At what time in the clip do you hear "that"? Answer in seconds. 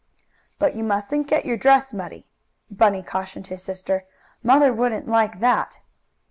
5.41-5.77